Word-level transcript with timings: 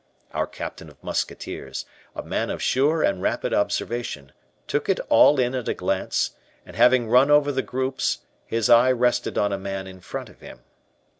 Our 0.33 0.47
captain 0.47 0.89
of 0.89 1.03
musketeers, 1.03 1.85
a 2.15 2.23
man 2.23 2.49
of 2.49 2.59
sure 2.59 3.03
and 3.03 3.21
rapid 3.21 3.53
observation, 3.53 4.31
took 4.65 4.89
it 4.89 4.99
all 5.09 5.39
in 5.39 5.53
at 5.53 5.67
a 5.69 5.75
glance; 5.75 6.31
and 6.65 6.75
having 6.75 7.07
run 7.07 7.29
over 7.29 7.51
the 7.51 7.61
groups, 7.61 8.17
his 8.47 8.67
eye 8.67 8.91
rested 8.91 9.37
on 9.37 9.53
a 9.53 9.59
man 9.59 9.85
in 9.85 9.99
front 10.01 10.29
of 10.29 10.39
him. 10.39 10.61